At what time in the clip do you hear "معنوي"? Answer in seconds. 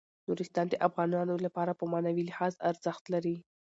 1.91-2.23